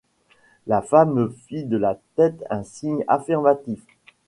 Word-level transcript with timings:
La 0.65 0.81
femme 0.81 1.31
fit 1.45 1.63
de 1.65 1.77
la 1.77 1.95
tête 2.15 2.43
un 2.49 2.63
signe 2.63 3.03
affirmatif. 3.07 3.83